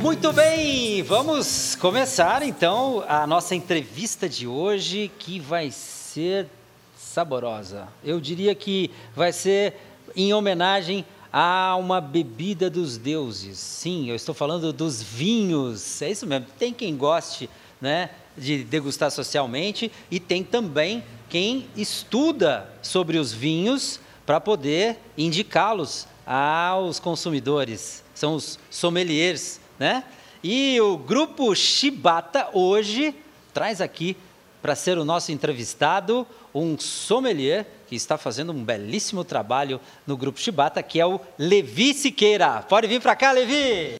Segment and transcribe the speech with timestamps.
[0.00, 6.46] Muito bem, vamos começar então a nossa entrevista de hoje, que vai ser
[6.96, 7.86] saborosa.
[8.02, 9.74] Eu diria que vai ser
[10.16, 13.58] em homenagem a uma bebida dos deuses.
[13.58, 16.00] Sim, eu estou falando dos vinhos.
[16.00, 16.46] É isso mesmo.
[16.58, 18.08] Tem quem goste, né,
[18.38, 26.98] de degustar socialmente e tem também quem estuda sobre os vinhos para poder indicá-los aos
[26.98, 28.02] consumidores.
[28.14, 30.04] São os sommeliers né?
[30.44, 33.14] E o grupo Shibata hoje
[33.52, 34.14] traz aqui
[34.60, 40.38] para ser o nosso entrevistado um sommelier que está fazendo um belíssimo trabalho no grupo
[40.38, 42.62] Shibata, que é o Levi Siqueira.
[42.68, 43.96] Pode vir para cá, Levi!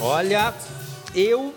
[0.00, 0.54] Olha,
[1.14, 1.54] eu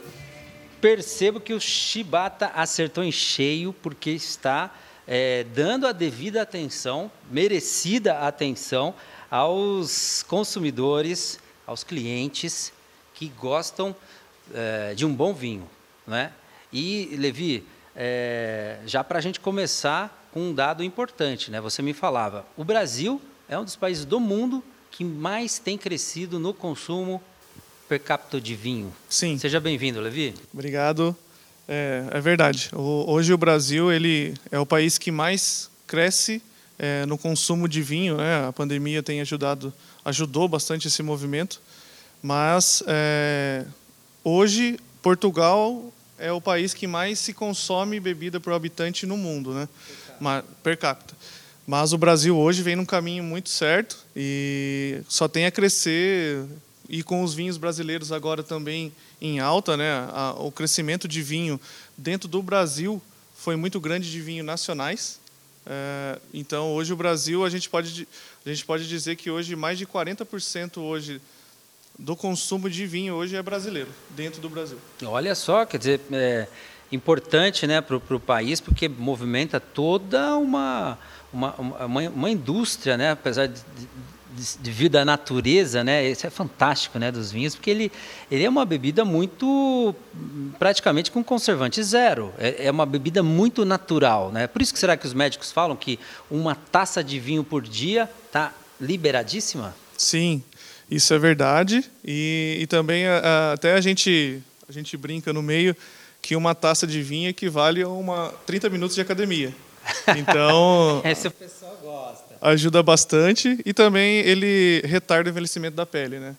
[0.86, 4.72] percebo que o Shibata acertou em cheio, porque está
[5.08, 8.94] é, dando a devida atenção, merecida atenção,
[9.32, 12.72] aos consumidores, aos clientes
[13.16, 13.96] que gostam
[14.54, 15.68] é, de um bom vinho.
[16.06, 16.32] Né?
[16.72, 21.60] E, Levi, é, já para a gente começar com um dado importante, né?
[21.60, 26.38] você me falava, o Brasil é um dos países do mundo que mais tem crescido
[26.38, 27.24] no consumo
[27.88, 28.94] per capita de vinho.
[29.10, 29.38] Sim.
[29.38, 30.34] Seja bem-vindo, Levi.
[30.54, 31.16] Obrigado.
[31.68, 32.70] É, é verdade.
[32.74, 36.42] O, hoje o Brasil ele é o país que mais cresce
[36.78, 38.18] é, no consumo de vinho.
[38.18, 38.48] Né?
[38.48, 41.62] A pandemia tem ajudado, ajudou bastante esse movimento.
[42.22, 43.66] Mas é,
[44.24, 49.68] hoje Portugal é o país que mais se consome bebida por habitante no mundo, né?
[50.64, 51.14] Per capita.
[51.68, 56.46] Mas o Brasil hoje vem num caminho muito certo e só tem a crescer
[56.90, 58.92] e com os vinhos brasileiros agora também
[59.22, 60.08] em alta, né?
[60.38, 61.60] O crescimento de vinho
[61.98, 63.02] dentro do Brasil
[63.36, 65.20] foi muito grande de vinhos nacionais.
[65.66, 68.08] É, então hoje o Brasil a gente pode
[68.46, 71.20] a gente pode dizer que hoje mais de 40% hoje
[71.98, 74.78] do consumo de vinho hoje é brasileiro dentro do Brasil.
[75.04, 76.48] Olha só, quer dizer, é
[76.92, 81.00] importante, né, para o país porque movimenta toda uma
[81.34, 83.60] uma, uma, uma indústria, né, apesar de,
[84.60, 86.10] devido à natureza, né?
[86.10, 87.92] Isso é fantástico, né, dos vinhos, porque ele,
[88.30, 89.96] ele é uma bebida muito
[90.60, 92.34] praticamente com conservante zero.
[92.38, 94.48] É, é, uma bebida muito natural, né?
[94.48, 98.10] Por isso que será que os médicos falam que uma taça de vinho por dia
[98.28, 99.76] está liberadíssima?
[99.98, 100.44] Sim,
[100.90, 101.84] isso é verdade.
[102.04, 105.76] E, e também a, até a gente a gente brinca no meio
[106.22, 109.54] que uma taça de vinho equivale a uma 30 minutos de academia.
[110.18, 111.02] Então.
[111.04, 116.36] Esse o pessoal gosta ajuda bastante e também ele retarda o envelhecimento da pele, né?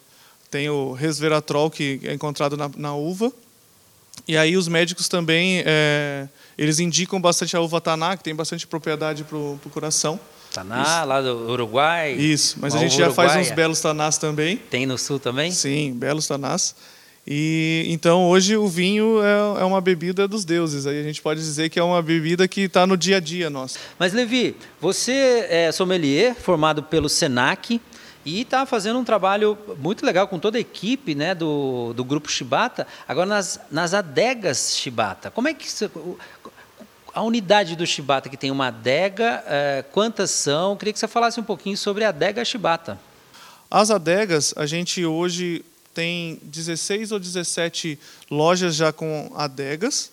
[0.50, 3.32] Tem o resveratrol que é encontrado na, na uva
[4.26, 8.66] e aí os médicos também é, eles indicam bastante a uva taná que tem bastante
[8.66, 10.18] propriedade para o coração.
[10.52, 11.04] Taná, Isso.
[11.06, 12.12] lá do Uruguai.
[12.12, 14.56] Isso, mas a gente já faz uns belos tanás também.
[14.56, 15.50] Tem no sul também?
[15.50, 16.74] Sim, belos tanás.
[17.26, 20.86] E então hoje o vinho é, é, uma bebida dos deuses.
[20.86, 23.50] Aí a gente pode dizer que é uma bebida que está no dia a dia
[23.50, 23.78] nosso.
[23.98, 27.80] Mas Levi, você é sommelier formado pelo Senac
[28.24, 32.30] e está fazendo um trabalho muito legal com toda a equipe né, do, do grupo
[32.30, 32.86] Shibata.
[33.08, 35.66] Agora nas, nas adegas Shibata, como é que
[37.12, 40.72] a unidade do Shibata que tem uma adega, é, quantas são?
[40.72, 43.00] Eu queria que você falasse um pouquinho sobre a adega Shibata.
[43.68, 45.64] As adegas, a gente hoje
[45.96, 47.98] tem 16 ou 17
[48.30, 50.10] lojas já com adegas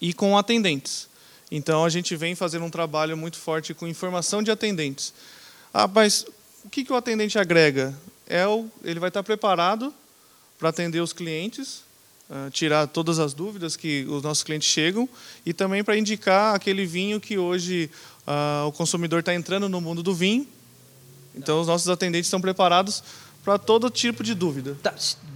[0.00, 1.08] e com atendentes.
[1.48, 5.14] Então a gente vem fazendo um trabalho muito forte com informação de atendentes.
[5.72, 6.26] Ah, mas
[6.64, 7.96] o que, que o atendente agrega?
[8.26, 9.94] É o, ele vai estar preparado
[10.58, 11.84] para atender os clientes,
[12.28, 15.08] uh, tirar todas as dúvidas que os nossos clientes chegam
[15.46, 17.88] e também para indicar aquele vinho que hoje
[18.26, 20.48] uh, o consumidor está entrando no mundo do vinho.
[21.32, 23.02] Então os nossos atendentes estão preparados
[23.44, 24.76] para todo tipo de dúvida.
[24.82, 24.94] Tá,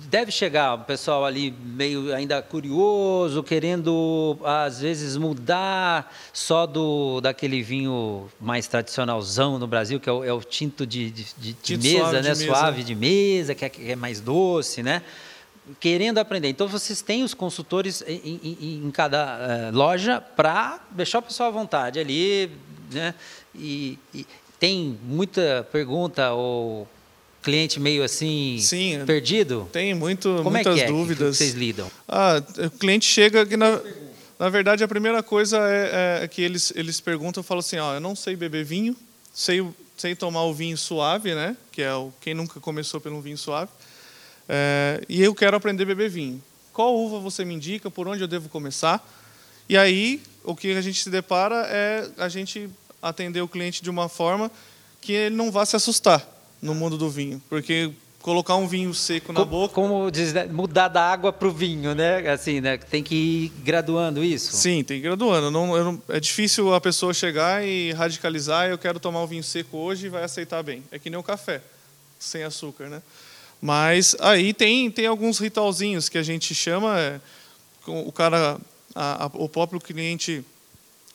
[0.08, 7.62] deve chegar o pessoal ali meio ainda curioso, querendo às vezes mudar só do daquele
[7.62, 11.76] vinho mais tradicionalzão no Brasil, que é o, é o tinto de, de, de, de
[11.76, 12.32] mesa, suave né?
[12.32, 12.86] De suave mesa.
[12.86, 15.02] de mesa, que é, que é, mais doce, né?
[15.78, 16.48] Querendo aprender.
[16.48, 21.50] Então vocês têm os consultores em, em, em cada uh, loja para deixar o pessoal
[21.50, 22.50] à vontade ali,
[22.90, 23.14] né?
[23.54, 24.26] E, e
[24.58, 26.88] tem muita pergunta ou
[27.42, 29.68] cliente meio assim Sim, perdido?
[29.72, 31.38] Tem muito, Como muitas é que é dúvidas.
[31.38, 31.90] Que vocês lidam?
[32.08, 33.80] Ah, o cliente chega que na,
[34.38, 38.00] na verdade a primeira coisa é, é que eles eles perguntam, falam assim, ó, eu
[38.00, 38.96] não sei beber vinho,
[39.32, 39.64] sei
[39.96, 41.56] sei tomar o vinho suave, né?
[41.72, 43.70] Que é o quem nunca começou pelo vinho suave.
[44.48, 46.42] É, e eu quero aprender a beber vinho.
[46.72, 47.90] Qual uva você me indica?
[47.90, 49.06] Por onde eu devo começar?
[49.68, 52.70] E aí o que a gente se depara é a gente
[53.02, 54.50] atender o cliente de uma forma
[55.00, 59.32] que ele não vá se assustar no mundo do vinho, porque colocar um vinho seco
[59.32, 59.74] na como, boca.
[59.74, 60.44] Como diz, né?
[60.44, 62.28] mudar da água para o vinho, né?
[62.30, 62.76] Assim, né?
[62.76, 64.54] Tem que ir graduando isso.
[64.54, 65.50] Sim, tem que ir graduando.
[65.50, 68.68] Não, não, é difícil a pessoa chegar e radicalizar.
[68.68, 70.82] Eu quero tomar um vinho seco hoje e vai aceitar bem.
[70.90, 71.62] É que nem o café,
[72.18, 73.02] sem açúcar, né?
[73.60, 76.98] Mas aí tem, tem alguns ritualzinhos que a gente chama.
[76.98, 77.20] É,
[77.86, 78.58] o cara,
[78.94, 80.44] a, a, o próprio cliente,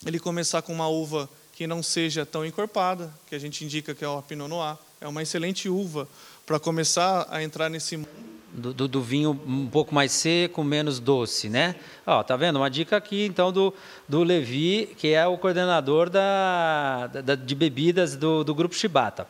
[0.04, 4.04] ele começar com uma uva que não seja tão encorpada, que a gente indica que
[4.04, 4.76] é o Pinot Noir.
[5.04, 6.08] É uma excelente uva
[6.46, 8.08] para começar a entrar nesse mundo.
[8.54, 11.74] Do, do, do, vinho um pouco mais seco, menos doce, né?
[12.06, 12.56] Ó, tá vendo?
[12.56, 13.74] Uma dica aqui, então, do,
[14.08, 19.28] do Levi, que é o coordenador da, da de bebidas do, do Grupo Chibata.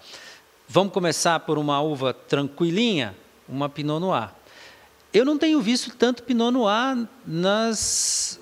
[0.68, 3.16] Vamos começar por uma uva tranquilinha,
[3.48, 4.30] uma Pinot Noir.
[5.12, 8.38] Eu não tenho visto tanto Pinot Noir nas,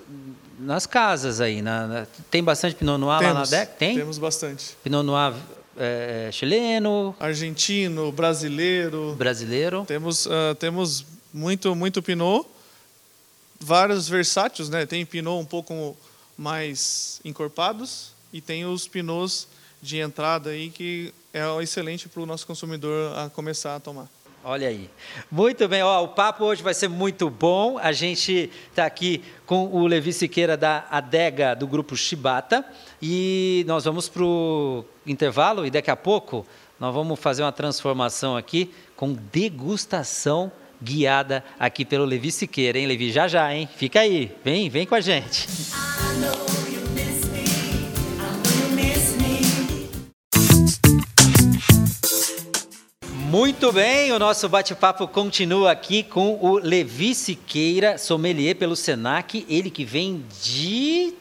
[0.59, 1.63] nas casas aí.
[1.63, 3.77] Na, na, tem bastante Pinot Noir temos, lá na DEC?
[3.79, 3.97] Tem?
[3.97, 4.77] Temos bastante.
[4.83, 5.33] Pinot Noir
[5.77, 9.15] é, chileno, argentino, brasileiro.
[9.17, 9.85] Brasileiro.
[9.85, 12.47] Temos uh, temos muito muito pinot,
[13.59, 14.85] vários versátios, né?
[14.85, 15.97] Tem pinot um pouco
[16.37, 19.47] mais encorpados e tem os pinots
[19.81, 24.07] de entrada aí que é excelente para o nosso consumidor a começar a tomar.
[24.45, 24.89] Olha aí.
[25.31, 27.77] Muito bem, Ó, o papo hoje vai ser muito bom.
[27.77, 32.65] A gente está aqui com o Levi Siqueira da Adega do grupo Chibata
[33.01, 36.45] e nós vamos para o intervalo e daqui a pouco
[36.77, 40.51] nós vamos fazer uma transformação aqui com degustação
[40.81, 43.13] guiada aqui pelo Levi Siqueira, hein, Levi?
[43.13, 43.69] Já já, hein?
[43.73, 45.47] Fica aí, vem, vem com a gente.
[53.43, 59.69] Muito bem, o nosso bate-papo continua aqui com o Levi Siqueira, sommelier pelo Senac, ele
[59.69, 61.13] que vem de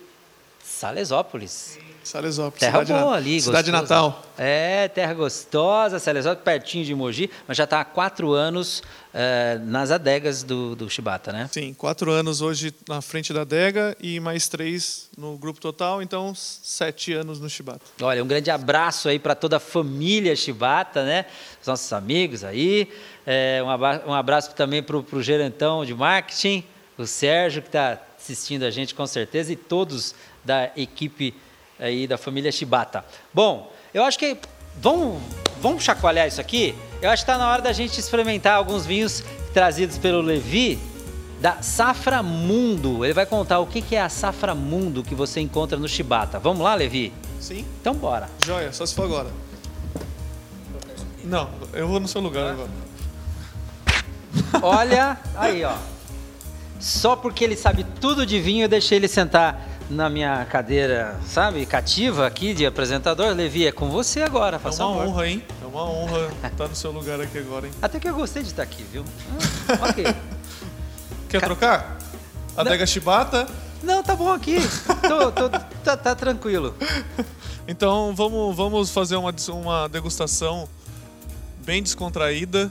[0.62, 1.80] Salesópolis.
[2.04, 3.94] Salesópolis, terra cidade boa ali, cidade gostosa.
[3.94, 4.22] natal.
[4.36, 8.82] É, terra gostosa, Salesópolis, pertinho de Mogi, mas já está há quatro anos
[9.14, 11.48] é, nas adegas do, do Chibata, né?
[11.52, 16.34] Sim, quatro anos hoje na frente da adega e mais três no grupo total, então
[16.34, 17.82] sete anos no Chibata.
[18.00, 21.26] Olha, um grande abraço aí para toda a família Chibata, né?
[21.60, 22.88] Os nossos amigos aí.
[23.26, 23.62] É,
[24.06, 26.64] um abraço também para o gerentão de marketing,
[26.98, 30.14] o Sérgio, que está assistindo a gente com certeza, e todos
[30.44, 31.34] da equipe
[31.82, 33.04] aí da família Shibata.
[33.34, 34.36] Bom, eu acho que
[34.80, 35.20] vamos,
[35.60, 36.74] vamos chacoalhar isso aqui.
[37.00, 40.78] Eu acho que está na hora da gente experimentar alguns vinhos trazidos pelo Levi
[41.40, 43.04] da Safra Mundo.
[43.04, 46.38] Ele vai contar o que é a Safra Mundo que você encontra no Shibata.
[46.38, 47.12] Vamos lá, Levi?
[47.40, 47.66] Sim.
[47.80, 48.30] Então bora.
[48.44, 49.30] Joia, só se for agora.
[51.24, 52.70] Não, eu vou no seu lugar agora.
[54.62, 55.74] Olha, aí ó.
[56.78, 61.64] Só porque ele sabe tudo de vinho, eu deixei ele sentar na minha cadeira, sabe,
[61.66, 63.34] cativa aqui de apresentador.
[63.34, 65.42] Levi, é com você agora, É uma honra, hein?
[65.62, 67.72] É uma honra estar no seu lugar aqui agora, hein?
[67.80, 69.04] Até que eu gostei de estar aqui, viu?
[69.68, 70.04] Ah, ok.
[71.28, 71.46] Quer Ca...
[71.46, 71.98] trocar?
[72.56, 73.46] Adega Chibata?
[73.82, 74.56] Não, tá bom aqui.
[75.08, 76.74] Tô, tô, tá, tá, tranquilo.
[77.66, 80.68] Então vamos, vamos fazer uma, uma degustação
[81.64, 82.68] bem descontraída.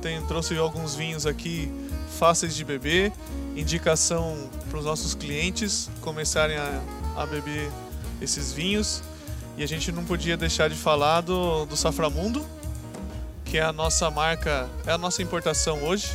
[0.00, 1.70] Tem, trouxe alguns vinhos aqui
[2.18, 3.12] fáceis de beber,
[3.56, 6.82] indicação para os nossos clientes começarem a,
[7.16, 7.70] a, beber
[8.20, 9.02] esses vinhos.
[9.56, 12.44] E a gente não podia deixar de falar do, do Saframundo,
[13.44, 16.08] que é a nossa marca, é a nossa importação hoje.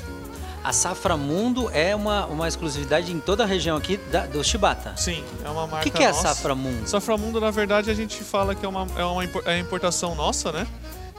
[0.63, 4.93] A Saframundo é uma, uma exclusividade em toda a região aqui da, do Chibata.
[4.95, 5.87] Sim, é uma marca.
[5.87, 6.29] O que, que é nossa.
[6.29, 6.87] a Saframundo?
[6.87, 10.67] Saframundo, na verdade, a gente fala que é uma, é uma é importação nossa, né?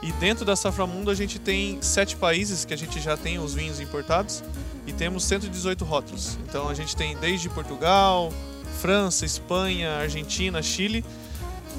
[0.01, 3.53] E dentro da Saframundo a gente tem sete países que a gente já tem os
[3.53, 4.43] vinhos importados
[4.87, 6.37] e temos 118 rótulos.
[6.47, 8.31] Então a gente tem desde Portugal,
[8.81, 11.03] França, Espanha, Argentina, Chile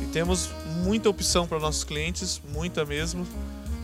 [0.03, 0.51] e temos
[0.83, 3.27] muita opção para nossos clientes, muita mesmo.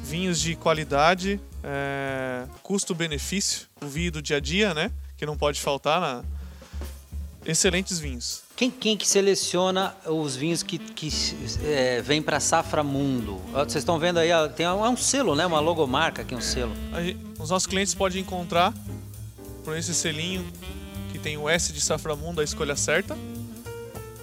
[0.04, 4.90] Vinhos de qualidade, é, custo-benefício, o vinho do dia a dia, né?
[5.16, 6.24] Que não pode faltar na
[7.44, 8.42] excelentes vinhos.
[8.54, 11.10] Quem, quem que seleciona os vinhos que, que
[11.64, 13.40] é, vem para Safra Mundo?
[13.52, 15.44] Vocês estão vendo aí, tem um, é um selo, né?
[15.46, 16.72] Uma logomarca aqui, um selo.
[17.38, 18.72] os nossos clientes podem encontrar
[19.64, 20.44] por esse selinho
[21.10, 23.16] que tem o S de Saframundo, a escolha certa.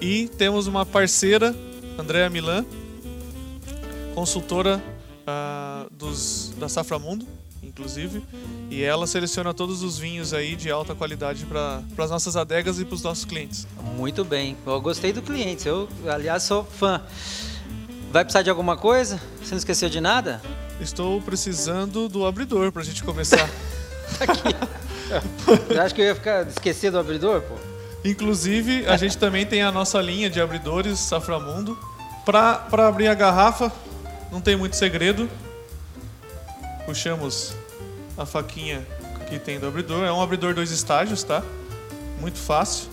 [0.01, 1.55] E temos uma parceira,
[1.97, 2.65] Andréa Milan,
[4.15, 4.81] consultora
[5.27, 7.27] uh, dos, da Saframundo,
[7.61, 8.23] inclusive,
[8.69, 12.85] e ela seleciona todos os vinhos aí de alta qualidade para as nossas adegas e
[12.85, 13.67] para os nossos clientes.
[13.95, 17.01] Muito bem, eu gostei do cliente, eu, aliás, sou fã.
[18.11, 19.21] Vai precisar de alguma coisa?
[19.41, 20.41] Você não esqueceu de nada?
[20.81, 23.47] Estou precisando do abridor para a gente começar.
[24.19, 24.88] Aqui.
[25.67, 27.55] Você acha que eu ia ficar esquecer do abridor, pô?
[28.03, 31.77] Inclusive, a gente também tem a nossa linha de abridores Saframundo.
[32.25, 33.71] Para abrir a garrafa,
[34.31, 35.29] não tem muito segredo.
[36.85, 37.53] Puxamos
[38.17, 38.85] a faquinha
[39.27, 40.05] que tem do abridor.
[40.05, 41.43] É um abridor dois estágios, tá?
[42.19, 42.89] Muito fácil.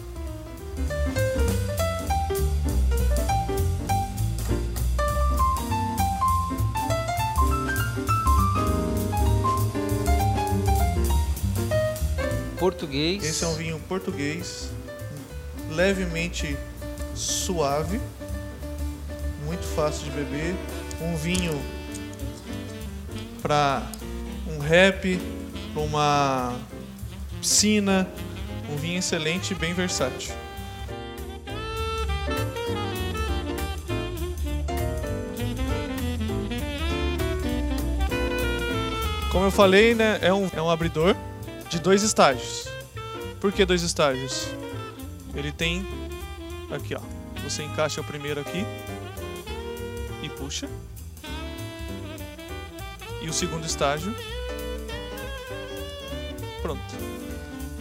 [12.59, 13.23] Português.
[13.23, 14.71] Esse é um vinho português,
[15.71, 16.57] levemente
[17.15, 18.01] suave,
[19.45, 20.55] muito fácil de beber.
[21.01, 21.61] Um vinho
[23.43, 23.87] para
[24.49, 25.21] um rap,
[25.73, 26.59] para uma
[27.41, 28.09] piscina,
[28.73, 30.35] um vinho excelente e bem versátil.
[39.31, 41.15] Como eu falei, né, é um, é um abridor
[41.69, 42.69] de dois estágios.
[43.41, 44.49] Por que dois estágios?
[45.35, 45.87] Ele tem
[46.71, 47.01] aqui, ó.
[47.43, 48.65] Você encaixa o primeiro aqui
[50.23, 50.69] e puxa.
[53.23, 54.15] E o segundo estágio.
[56.63, 57.17] Pronto.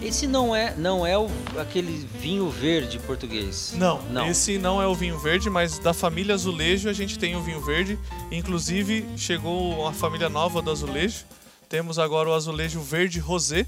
[0.01, 1.27] Esse não é, não é o,
[1.59, 3.73] aquele vinho verde português.
[3.75, 7.35] Não, não, esse não é o vinho verde, mas da família Azulejo a gente tem
[7.35, 7.97] o vinho verde.
[8.31, 11.25] Inclusive chegou uma família nova do azulejo.
[11.67, 13.65] Temos agora o azulejo verde rosé,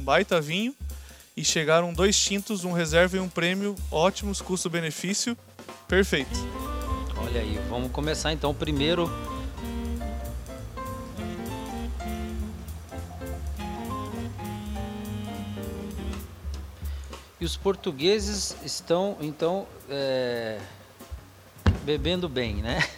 [0.00, 0.74] um baita vinho.
[1.36, 5.38] E chegaram dois tintos, um reserva e um prêmio, ótimos, custo-benefício,
[5.86, 6.38] perfeito.
[7.16, 9.08] Olha aí, vamos começar então primeiro.
[17.40, 20.58] E os portugueses estão então é,
[21.84, 22.80] bebendo bem, né?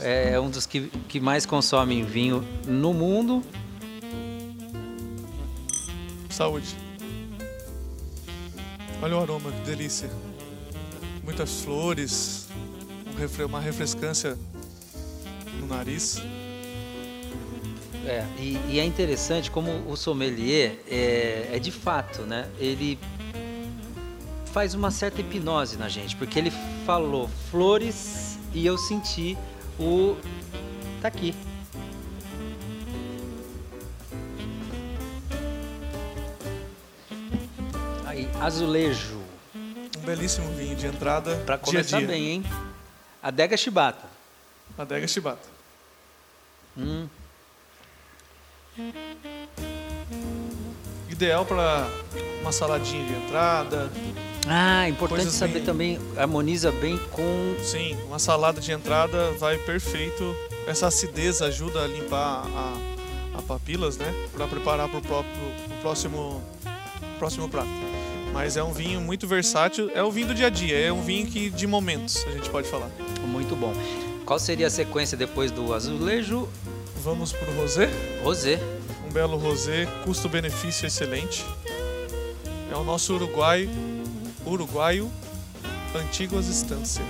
[0.00, 3.44] É um dos que, que mais consomem vinho no mundo.
[6.34, 6.74] Saúde.
[9.00, 10.10] Olha o aroma, que delícia.
[11.22, 12.48] Muitas flores,
[13.48, 14.36] uma refrescância
[15.60, 16.20] no nariz.
[18.04, 22.48] É, e, e é interessante como o sommelier é, é de fato, né?
[22.58, 22.98] Ele
[24.46, 26.52] faz uma certa hipnose na gente, porque ele
[26.84, 29.38] falou flores e eu senti
[29.78, 30.16] o.
[31.00, 31.32] tá aqui,
[38.44, 39.22] Azulejo.
[39.54, 41.36] Um belíssimo vinho de entrada.
[41.46, 42.14] Para começar dia dia.
[42.14, 42.44] bem, hein?
[43.22, 44.04] Adega Shibata.
[44.76, 45.48] Adega Shibata.
[46.76, 47.08] Hum.
[51.08, 51.88] Ideal para
[52.42, 53.90] uma saladinha de entrada.
[54.46, 55.64] Ah, importante saber bem...
[55.64, 57.56] também, harmoniza bem com.
[57.62, 60.36] Sim, uma salada de entrada vai perfeito.
[60.66, 64.12] Essa acidez ajuda a limpar a, a papilas, né?
[64.34, 65.24] Para preparar para o
[65.80, 66.42] próximo,
[67.18, 67.93] próximo prato.
[68.34, 71.00] Mas é um vinho muito versátil, é o vinho do dia a dia, é um
[71.00, 72.90] vinho que de momentos, a gente pode falar.
[73.28, 73.72] Muito bom.
[74.26, 76.48] Qual seria a sequência depois do azulejo?
[76.96, 77.88] Vamos para o rosé.
[78.24, 78.58] Rosé.
[79.06, 81.44] Um belo rosé, custo-benefício excelente.
[82.72, 83.70] É o nosso uruguai,
[84.44, 85.08] uruguaio
[85.94, 87.04] Antigas Estância.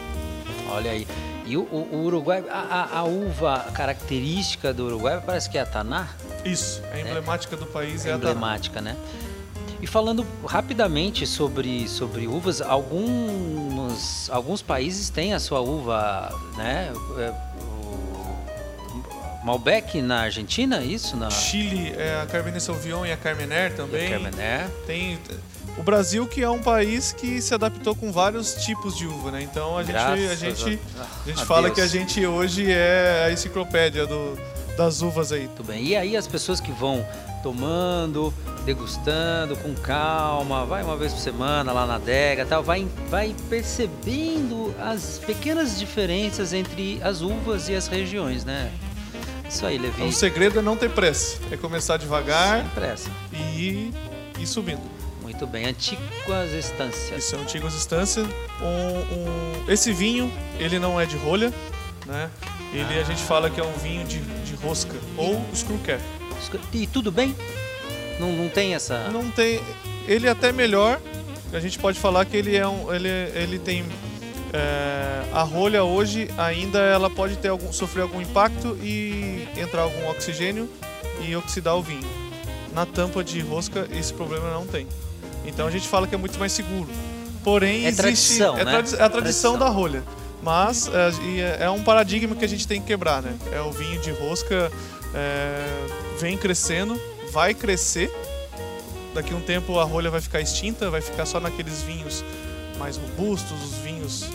[0.70, 1.06] Olha aí.
[1.46, 5.66] E o, o, Uruguai, a, a, a, uva característica do Uruguai parece que é a
[5.66, 6.08] Taná?
[6.44, 7.58] Isso, a emblemática é.
[7.58, 8.30] do país é, é a Taná.
[8.30, 8.96] Emblemática, né?
[9.80, 16.92] E falando rapidamente sobre, sobre uvas, alguns, alguns países têm a sua uva, né?
[17.18, 17.34] É,
[19.44, 21.16] Malbec na Argentina, isso?
[21.16, 21.28] Na...
[21.28, 24.02] Chile, é a Cabernet Sauvignon e a Carmener também.
[24.02, 24.70] E a Carmener.
[24.86, 25.18] Tem
[25.76, 29.42] o Brasil que é um país que se adaptou com vários tipos de uva, né?
[29.42, 31.74] Então a gente a gente a, gente fala Deus.
[31.74, 34.38] que a gente hoje é a enciclopédia do,
[34.78, 35.48] das uvas aí.
[35.56, 35.84] Tudo bem.
[35.84, 37.04] E aí as pessoas que vão
[37.42, 38.32] tomando,
[38.64, 44.74] degustando com calma, vai uma vez por semana lá na adega, tal, vai, vai percebendo
[44.80, 48.72] as pequenas diferenças entre as uvas e as regiões, né?
[49.48, 50.02] Isso aí, Levi.
[50.02, 53.10] O segredo é não ter pressa, é começar devagar Sem pressa.
[53.32, 53.92] e
[54.38, 54.82] ir subindo.
[55.22, 57.24] Muito bem, Antigas Estâncias.
[57.24, 58.26] Isso, Antigas Estâncias.
[58.60, 61.52] Um, um, esse vinho, ele não é de rolha,
[62.06, 62.30] né?
[62.72, 63.00] Ele ah.
[63.00, 66.02] a gente fala que é um vinho de, de rosca ou screw cap.
[66.72, 67.34] E tudo bem?
[68.18, 69.08] Não, não tem essa.
[69.10, 69.60] Não tem.
[70.06, 71.00] Ele é até melhor.
[71.52, 72.92] A gente pode falar que ele é um.
[72.92, 73.84] Ele, ele tem.
[74.52, 80.08] É, a rolha hoje ainda ela pode ter algum, sofrer algum impacto e entrar algum
[80.08, 80.68] oxigênio
[81.20, 82.06] e oxidar o vinho.
[82.72, 84.86] Na tampa de rosca esse problema não tem.
[85.44, 86.88] Então a gente fala que é muito mais seguro.
[87.42, 88.02] Porém, é existe.
[88.02, 88.72] Tradição, é, né?
[88.72, 90.02] é a tradição, tradição da rolha.
[90.42, 93.34] Mas é, é, um paradigma que a gente tem que quebrar, né?
[93.50, 94.70] É o vinho de rosca
[95.14, 95.66] é,
[96.20, 97.00] vem crescendo,
[97.34, 98.10] vai crescer
[99.14, 102.24] Daqui a um tempo a rolha vai ficar extinta, vai ficar só naqueles vinhos
[102.78, 104.28] mais robustos, os vinhos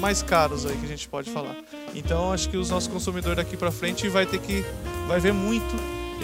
[0.00, 1.56] mais caros aí que a gente pode falar.
[1.92, 4.64] Então acho que os nossos consumidores daqui para frente vai ter que
[5.08, 5.74] vai ver muito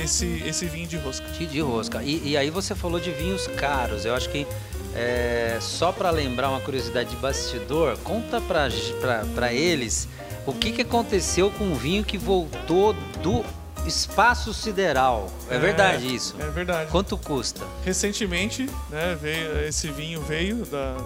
[0.01, 1.27] esse esse vinho de rosca.
[1.27, 2.01] De rosca.
[2.05, 4.05] E, e aí você falou de vinhos caros.
[4.05, 4.47] Eu acho que
[4.95, 10.09] é, só para lembrar uma curiosidade de bastidor, conta para eles
[10.47, 13.45] o que, que aconteceu com o vinho que voltou do
[13.87, 15.31] espaço sideral.
[15.51, 16.35] É, é, verdade isso?
[16.39, 16.91] É verdade.
[16.91, 17.65] Quanto custa?
[17.85, 20.97] Recentemente, né, veio, esse vinho veio da,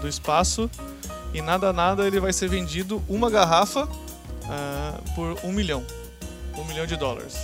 [0.00, 0.70] do espaço
[1.32, 5.84] e nada nada ele vai ser vendido uma garrafa uh, por um milhão,
[6.56, 7.36] um milhão de dólares.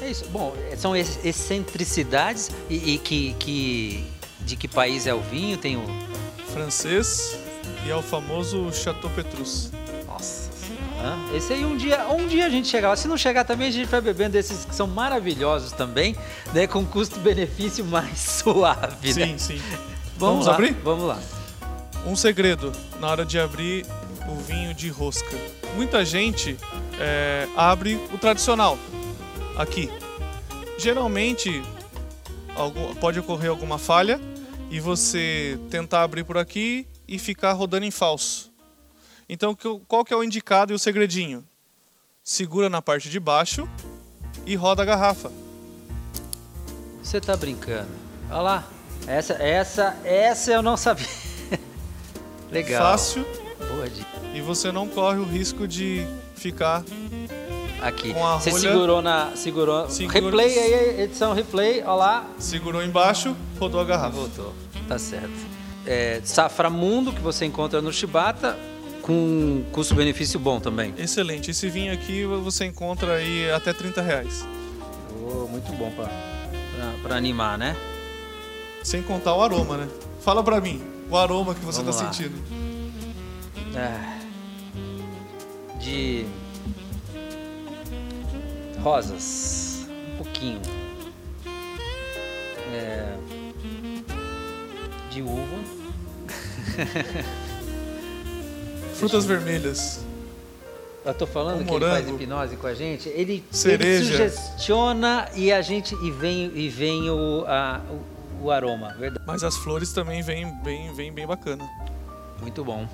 [0.00, 0.26] É isso.
[0.28, 4.06] Bom, são excentricidades e, e que, que
[4.40, 5.56] de que país é o vinho?
[5.56, 5.84] Tem o
[6.52, 7.38] francês
[7.84, 9.70] e é o famoso Chateau Petrus.
[11.34, 12.96] Esse aí um dia, um dia a gente chegar.
[12.96, 16.16] Se não chegar também a gente vai bebendo esses que são maravilhosos também,
[16.52, 19.12] né, com custo-benefício mais suave.
[19.12, 19.38] Sim, né?
[19.38, 19.62] sim.
[20.16, 20.72] Vamos, Vamos lá, abrir?
[20.82, 21.18] Vamos lá.
[22.06, 23.84] Um segredo na hora de abrir
[24.28, 25.36] o vinho de rosca.
[25.74, 26.56] Muita gente
[26.98, 28.78] é, abre o tradicional
[29.56, 29.90] aqui.
[30.78, 31.62] Geralmente
[32.54, 34.20] algum, pode ocorrer alguma falha
[34.70, 38.50] e você tentar abrir por aqui e ficar rodando em falso.
[39.28, 39.56] Então,
[39.88, 41.44] qual que é o indicado e o segredinho?
[42.22, 43.68] Segura na parte de baixo
[44.44, 45.30] e roda a garrafa.
[47.02, 47.88] Você tá brincando?
[48.30, 48.68] Olha lá.
[49.06, 51.06] Essa, essa, essa eu não sabia.
[52.50, 52.82] Legal.
[52.82, 53.24] Fácil.
[53.68, 54.06] Boa dica.
[54.34, 56.84] E você não corre o risco de ficar
[57.80, 58.12] aqui.
[58.12, 58.62] Com a Você rolha...
[58.70, 59.36] segurou na.
[59.36, 59.86] Segurou.
[59.86, 62.26] Replay aí, edição replay, olha lá.
[62.38, 64.16] Segurou embaixo, rodou a garrafa.
[64.16, 64.54] Voltou.
[64.88, 65.30] Tá certo.
[65.86, 68.58] É, Saframundo, que você encontra no Chibata,
[69.06, 70.92] com custo-benefício bom também.
[70.98, 71.52] Excelente.
[71.52, 74.44] Esse vinho aqui você encontra aí até 30 reais.
[75.22, 75.92] Oh, muito bom
[77.02, 77.76] para animar, né?
[78.82, 79.88] Sem contar o aroma, né?
[80.20, 81.92] Fala pra mim, o aroma que você tá lá.
[81.92, 82.36] sentindo.
[83.76, 84.18] É,
[85.78, 86.26] de
[88.82, 90.60] rosas, um pouquinho.
[92.74, 93.16] É,
[95.10, 95.56] de uva.
[98.98, 100.00] Frutas vermelhas.
[101.04, 103.08] Eu tô falando que ele faz hipnose com a gente.
[103.10, 108.92] Ele, ele sugestiona e a gente e vem e vem o, a, o, o, aroma,
[108.94, 109.24] verdade.
[109.24, 111.64] Mas as flores também vêm bem, vem bem bacana.
[112.40, 112.88] Muito bom.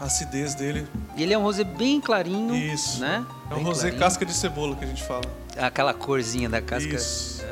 [0.00, 0.86] A acidez dele.
[1.16, 3.00] E ele é um rosé bem clarinho, Isso.
[3.00, 3.26] né?
[3.50, 4.00] É um bem rosé clarinho.
[4.00, 5.24] casca de cebola que a gente fala.
[5.58, 6.94] Aquela corzinha da casca.
[6.94, 7.44] Isso.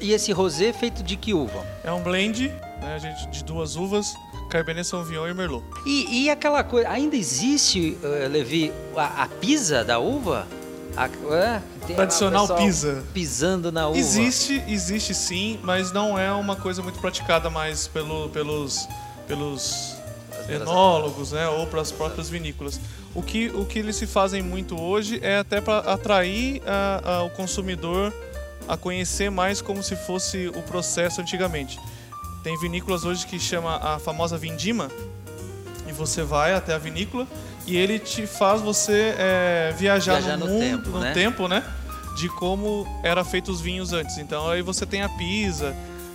[0.00, 1.66] E esse rosé feito de que uva?
[1.82, 4.14] É um blend né, gente, de duas uvas,
[4.50, 5.64] Cabernet Sauvignon e Merlot.
[5.84, 10.46] E, e aquela coisa, ainda existe, uh, Levi, a, a, pisa da uva?
[10.96, 11.08] A,
[11.94, 13.04] Tradicional pisa.
[13.12, 13.98] Pisando na uva.
[13.98, 18.88] Existe, existe sim, mas não é uma coisa muito praticada mais pelo, pelos,
[19.28, 19.96] pelos
[20.48, 22.80] enólogos, né, ou para as próprias vinícolas.
[23.14, 27.22] O que, o que eles se fazem muito hoje é até para atrair a, a,
[27.24, 28.12] o consumidor
[28.68, 31.78] a conhecer mais como se fosse o processo antigamente.
[32.46, 34.88] Tem vinícolas hoje que chama a famosa vindima,
[35.84, 37.26] e você vai até a vinícola
[37.66, 41.12] e ele te faz você é, viajar, viajar, no, no, mundo, tempo, no né?
[41.12, 41.64] tempo, né?
[42.16, 44.16] De como era feito os vinhos antes.
[44.18, 45.74] Então aí você tem a pisa,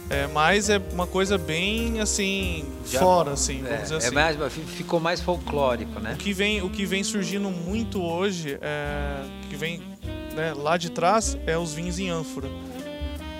[0.09, 4.07] é, mas é uma coisa bem assim Já, fora, assim, vamos é, dizer é assim.
[4.07, 6.13] É mais, ficou mais folclórico, né?
[6.13, 9.83] O que vem, o que vem surgindo muito hoje, é, que vem
[10.33, 12.47] né, lá de trás, é os vinhos em ânfora.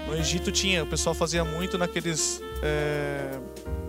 [0.06, 2.42] No Egito tinha, o pessoal fazia muito naqueles.
[2.62, 3.40] É,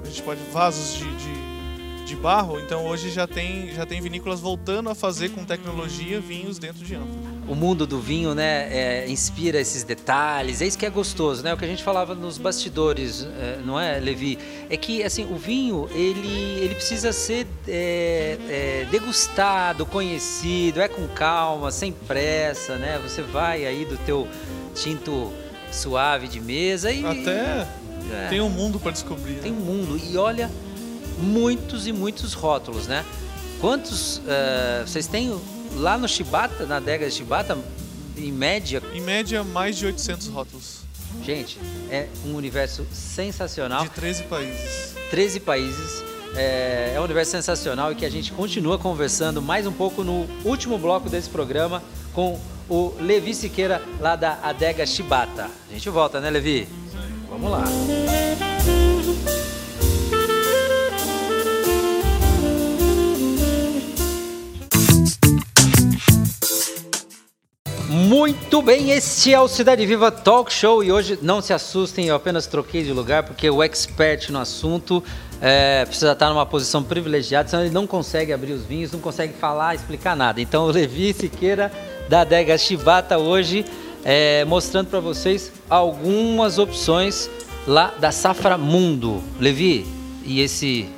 [0.02, 0.40] a gente pode.
[0.50, 5.30] vasos de, de, de, barro, então hoje já tem, já tem vinícolas voltando a fazer
[5.30, 7.32] com tecnologia vinhos dentro de ânfora.
[7.46, 11.52] O mundo do vinho, né, é, inspira esses detalhes, é isso que é gostoso, né?
[11.52, 14.38] O que a gente falava nos bastidores, é, não é, Levi?
[14.70, 21.06] É que, assim, o vinho, ele, ele precisa ser é, é degustado, conhecido, é com
[21.08, 22.98] calma, sem pressa, né?
[23.02, 24.26] Você vai aí do teu
[24.74, 25.30] tinto
[25.70, 27.04] suave de mesa e.
[27.04, 27.66] Até
[28.10, 29.40] é, tem um mundo para descobrir.
[29.40, 30.00] Tem um mundo.
[30.02, 30.50] E olha,
[31.18, 33.04] muitos e muitos rótulos, né?
[33.60, 35.38] Quantos uh, vocês têm
[35.76, 37.56] lá no Shibata, na adega de Shibata,
[38.16, 38.82] em média?
[38.92, 40.82] Em média, mais de 800 rótulos.
[41.24, 41.58] Gente,
[41.90, 43.84] é um universo sensacional.
[43.84, 44.94] De 13 países.
[45.10, 46.02] 13 países.
[46.34, 50.26] É, é um universo sensacional e que a gente continua conversando mais um pouco no
[50.44, 51.82] último bloco desse programa
[52.14, 55.50] com o Levi Siqueira, lá da Adega Shibata.
[55.68, 56.66] A gente volta, né, Levi?
[57.32, 57.64] Vamos lá.
[67.88, 72.16] Muito bem, este é o Cidade Viva Talk Show e hoje não se assustem, eu
[72.16, 75.02] apenas troquei de lugar porque o expert no assunto
[75.40, 79.32] é, precisa estar numa posição privilegiada, senão ele não consegue abrir os vinhos, não consegue
[79.32, 80.38] falar, explicar nada.
[80.38, 81.72] Então o Levi Siqueira
[82.10, 83.64] da adega Chibata hoje
[84.04, 87.30] é, mostrando para vocês algumas opções
[87.66, 89.22] lá da Safra Mundo.
[89.38, 89.86] Levi,
[90.24, 90.88] e esse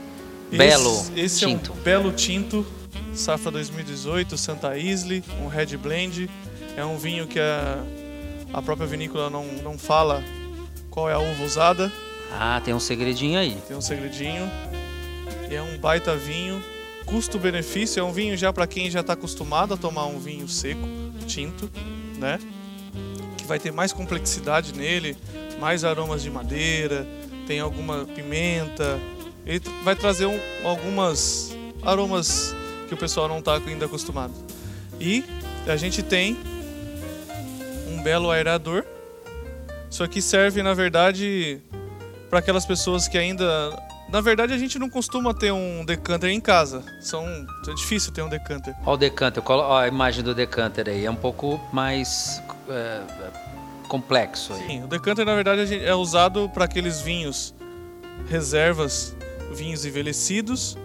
[0.50, 1.72] belo esse, esse tinto?
[1.72, 2.66] é um belo tinto,
[3.12, 6.28] Safra 2018, Santa Isle, um Red Blend.
[6.76, 7.78] É um vinho que a,
[8.52, 10.22] a própria vinícola não, não fala
[10.90, 11.92] qual é a uva usada.
[12.32, 13.56] Ah, tem um segredinho aí.
[13.68, 14.50] Tem um segredinho.
[15.50, 16.60] É um baita vinho.
[17.06, 20.80] Custo-benefício é um vinho já para quem já está acostumado a tomar um vinho seco,
[21.26, 21.70] tinto,
[22.18, 22.38] né?
[23.44, 25.14] Que vai ter mais complexidade nele,
[25.60, 27.06] mais aromas de madeira,
[27.46, 28.98] tem alguma pimenta.
[29.44, 32.56] Ele vai trazer um, algumas aromas
[32.88, 34.32] que o pessoal não está ainda acostumado.
[34.98, 35.22] E
[35.66, 36.38] a gente tem
[37.86, 38.82] um belo aerador.
[39.90, 41.60] Isso aqui serve, na verdade,
[42.30, 43.44] para aquelas pessoas que ainda.
[44.08, 46.82] Na verdade, a gente não costuma ter um decanter em casa.
[47.02, 47.26] São,
[47.68, 48.74] é difícil ter um decanter.
[48.86, 51.04] Olha o decanter, olha a imagem do decanter aí.
[51.04, 53.02] É um pouco mais é,
[53.88, 54.66] complexo aí.
[54.66, 57.54] Sim, o decanter, na verdade, é usado para aqueles vinhos
[58.28, 59.14] reservas,
[59.52, 60.76] vinhos envelhecidos,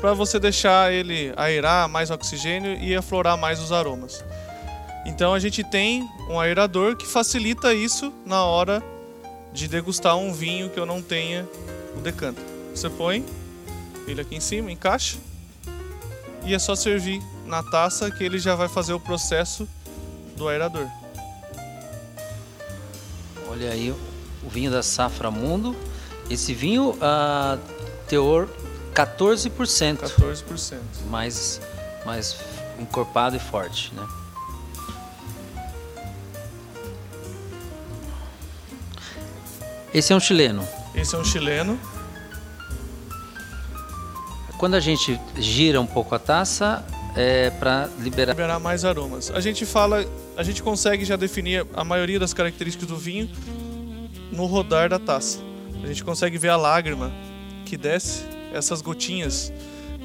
[0.00, 4.24] para você deixar ele aerar mais oxigênio e aflorar mais os aromas.
[5.04, 8.82] Então a gente tem um aerador que facilita isso na hora
[9.52, 11.48] de degustar um vinho que eu não tenha
[11.96, 12.44] o decanter.
[12.74, 13.24] Você põe
[14.06, 15.18] ele aqui em cima, encaixa
[16.44, 19.68] e é só servir na taça que ele já vai fazer o processo
[20.36, 20.86] do aerador.
[23.50, 25.74] Olha aí o vinho da Safra Mundo.
[26.30, 27.58] Esse vinho, uh,
[28.06, 28.48] teor
[28.94, 29.98] 14%.
[29.98, 30.78] 14%.
[31.08, 31.60] Mais,
[32.06, 32.36] mais
[32.78, 34.06] encorpado e forte, né?
[39.92, 40.64] Esse é um chileno.
[40.94, 41.76] Esse é um chileno.
[44.58, 46.86] Quando a gente gira um pouco a taça,
[47.16, 48.32] é para liberar...
[48.32, 49.30] liberar mais aromas.
[49.30, 50.04] A gente fala,
[50.36, 53.28] a gente consegue já definir a maioria das características do vinho
[54.32, 55.40] no rodar da taça.
[55.82, 57.12] A gente consegue ver a lágrima
[57.64, 59.52] que desce, essas gotinhas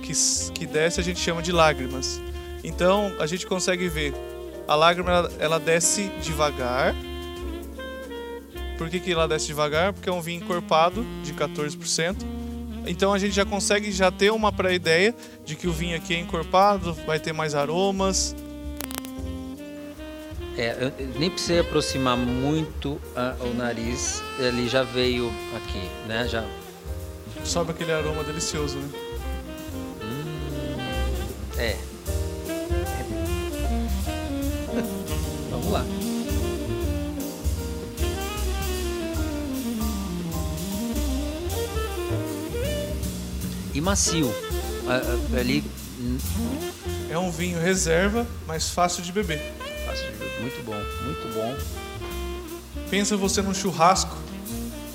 [0.01, 0.13] que,
[0.51, 2.21] que desce a gente chama de lágrimas.
[2.63, 4.13] Então a gente consegue ver
[4.67, 6.95] a lágrima ela, ela desce devagar
[8.77, 9.93] por que, que ela desce devagar?
[9.93, 12.34] Porque é um vinho encorpado de 14%.
[12.87, 16.19] Então a gente já consegue já ter uma pré-ideia de que o vinho aqui é
[16.19, 18.35] encorpado, vai ter mais aromas.
[20.57, 26.27] É, nem precisa aproximar muito a, o nariz, ele já veio aqui, né?
[26.29, 26.45] Já
[27.43, 29.04] sobe aquele aroma delicioso, né?
[43.85, 44.33] Macio.
[45.37, 45.63] Ali.
[47.09, 49.39] É um vinho reserva, mas fácil de beber.
[49.85, 50.41] Fácil de beber.
[50.41, 51.55] Muito bom, muito bom.
[52.89, 54.17] Pensa você num churrasco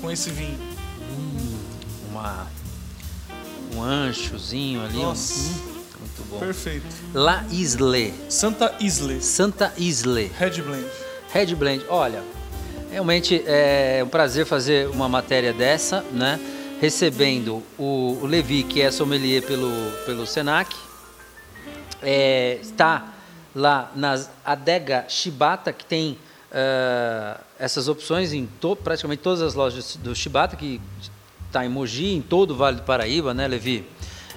[0.01, 0.57] com esse vinho.
[1.09, 1.57] Hum,
[2.11, 2.47] uma,
[3.73, 4.97] um anchozinho ali.
[4.97, 5.39] Nossa.
[5.39, 6.39] Hum, muito bom.
[6.39, 6.85] Perfeito.
[7.13, 8.13] La Isle.
[8.29, 9.21] Santa Isle.
[9.21, 10.31] Santa Isle.
[10.37, 10.87] Red Blend.
[11.33, 11.85] Red Blend.
[11.89, 12.21] Olha,
[12.91, 16.39] realmente é um prazer fazer uma matéria dessa, né?
[16.81, 19.71] Recebendo o, o Levi, que é sommelier pelo,
[20.03, 20.75] pelo Senac,
[22.01, 23.13] é, está
[23.55, 26.17] lá na adega Shibata, que tem
[26.51, 30.81] uh, essas opções em to, praticamente todas as lojas do Shibata, que
[31.45, 33.85] está em Mogi, em todo o Vale do Paraíba, né, Levi?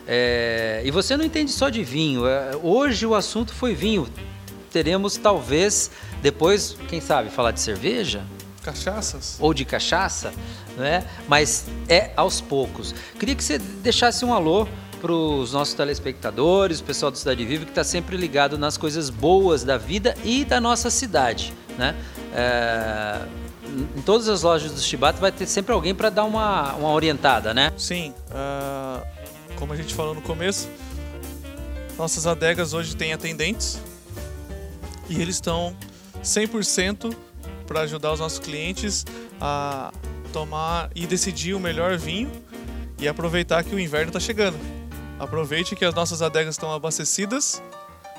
[0.06, 2.26] É, e você não entende só de vinho.
[2.26, 4.06] É, hoje o assunto foi vinho.
[4.70, 8.22] Teremos talvez depois, quem sabe, falar de cerveja?
[8.64, 9.36] Cachaças?
[9.38, 10.32] Ou de cachaça,
[10.76, 11.06] né?
[11.28, 12.94] mas é aos poucos.
[13.18, 14.66] Queria que você deixasse um alô
[15.02, 19.10] para os nossos telespectadores, o pessoal do Cidade Viva, que está sempre ligado nas coisas
[19.10, 21.52] boas da vida e da nossa cidade.
[21.76, 21.94] Né?
[22.32, 23.20] É,
[23.96, 27.52] em todas as lojas do Chibata vai ter sempre alguém para dar uma, uma orientada,
[27.52, 27.70] né?
[27.76, 28.14] Sim.
[28.30, 29.06] Uh,
[29.56, 30.70] como a gente falou no começo,
[31.98, 33.78] nossas adegas hoje têm atendentes
[35.08, 35.76] e eles estão
[36.22, 37.14] 100%
[37.66, 39.04] para ajudar os nossos clientes
[39.40, 39.92] a
[40.32, 42.30] tomar e decidir o melhor vinho
[42.98, 44.58] e aproveitar que o inverno está chegando.
[45.18, 47.62] Aproveite que as nossas adegas estão abastecidas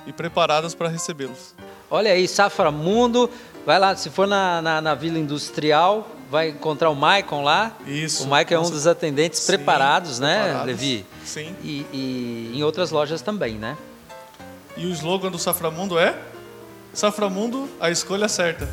[0.08, 1.54] e preparadas para recebê-los.
[1.90, 3.30] Olha aí, Safra Mundo.
[3.66, 7.76] Vai lá, se for na, na, na, Vila Industrial, vai encontrar o Maicon lá.
[7.86, 8.24] Isso.
[8.24, 10.68] O Maicon é um dos atendentes Sim, preparados, né, preparados.
[10.68, 11.06] Levi?
[11.24, 11.56] Sim.
[11.64, 13.76] E, e, em outras lojas também, né?
[14.78, 16.16] E o slogan do Saframundo é?
[16.94, 18.70] Saframundo, a escolha certa.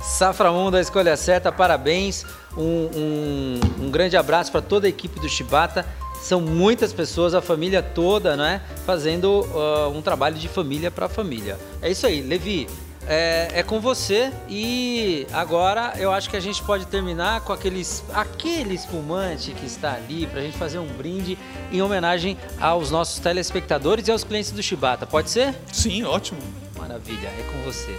[0.00, 2.24] Saframundo, a escolha certa, parabéns.
[2.56, 5.86] Um, um, um grande abraço para toda a equipe do Chibata.
[6.20, 8.60] São muitas pessoas, a família toda, né?
[8.84, 11.58] Fazendo uh, um trabalho de família para família.
[11.80, 12.68] É isso aí, Levi.
[13.10, 18.04] É, é, com você e agora eu acho que a gente pode terminar com aqueles,
[18.12, 21.38] aquele espumante que está ali para a gente fazer um brinde
[21.72, 25.06] em homenagem aos nossos telespectadores e aos clientes do Chibata.
[25.06, 25.54] Pode ser?
[25.72, 26.40] Sim, ótimo.
[26.76, 27.96] Maravilha, é com você.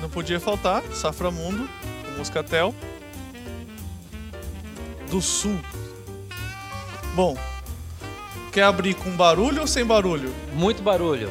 [0.00, 1.68] Não podia faltar Saframundo,
[2.08, 2.74] o Moscatel
[5.10, 5.58] do Sul.
[7.14, 7.36] Bom,
[8.52, 10.32] quer abrir com barulho ou sem barulho?
[10.54, 11.30] Muito barulho.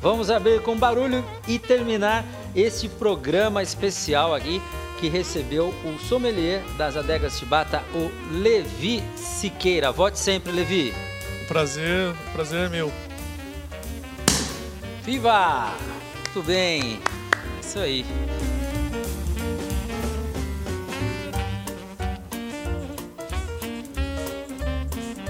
[0.00, 2.24] Vamos abrir com barulho e terminar
[2.54, 4.62] este programa especial aqui
[4.98, 9.90] que recebeu o sommelier das adegas Chibata, o Levi Siqueira.
[9.90, 10.92] Vote sempre, Levi.
[11.42, 12.92] O prazer, o prazer é meu.
[15.02, 15.72] Viva!
[16.34, 17.00] Muito bem.
[17.70, 18.04] Isso aí.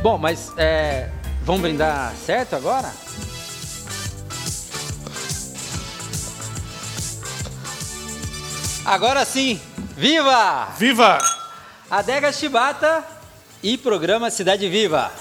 [0.00, 1.10] Bom, mas é,
[1.42, 2.90] vamos brindar certo agora?
[8.86, 9.60] Agora sim,
[9.94, 10.70] viva!
[10.78, 11.18] Viva!
[11.90, 13.04] Adega Chibata
[13.62, 15.12] e programa Cidade Viva.